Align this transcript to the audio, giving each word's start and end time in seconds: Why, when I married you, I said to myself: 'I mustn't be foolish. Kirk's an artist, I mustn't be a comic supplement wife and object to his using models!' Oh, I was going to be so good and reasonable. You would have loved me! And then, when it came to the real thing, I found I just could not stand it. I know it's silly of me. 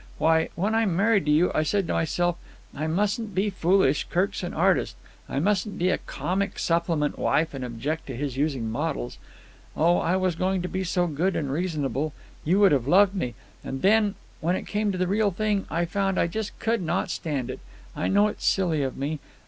Why, 0.17 0.49
when 0.55 0.73
I 0.73 0.83
married 0.87 1.27
you, 1.27 1.51
I 1.53 1.61
said 1.61 1.85
to 1.85 1.93
myself: 1.93 2.35
'I 2.73 2.87
mustn't 2.87 3.35
be 3.35 3.51
foolish. 3.51 4.05
Kirk's 4.09 4.41
an 4.41 4.51
artist, 4.51 4.95
I 5.29 5.37
mustn't 5.39 5.77
be 5.77 5.89
a 5.91 5.99
comic 5.99 6.57
supplement 6.57 7.19
wife 7.19 7.53
and 7.53 7.63
object 7.63 8.07
to 8.07 8.15
his 8.15 8.35
using 8.35 8.71
models!' 8.71 9.19
Oh, 9.77 9.99
I 9.99 10.15
was 10.15 10.33
going 10.33 10.63
to 10.63 10.67
be 10.67 10.83
so 10.83 11.05
good 11.05 11.35
and 11.35 11.51
reasonable. 11.51 12.13
You 12.43 12.59
would 12.61 12.71
have 12.71 12.87
loved 12.87 13.13
me! 13.13 13.35
And 13.63 13.83
then, 13.83 14.15
when 14.39 14.55
it 14.55 14.65
came 14.65 14.91
to 14.91 14.97
the 14.97 15.05
real 15.05 15.29
thing, 15.29 15.67
I 15.69 15.85
found 15.85 16.19
I 16.19 16.25
just 16.25 16.57
could 16.57 16.81
not 16.81 17.11
stand 17.11 17.51
it. 17.51 17.59
I 17.95 18.07
know 18.07 18.27
it's 18.27 18.43
silly 18.43 18.81
of 18.81 18.97
me. 18.97 19.19